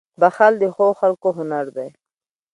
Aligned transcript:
•بښل 0.21 0.53
د 0.59 0.63
ښو 0.75 0.87
خلکو 0.99 1.27
هنر 1.37 1.65
دی. 1.77 1.89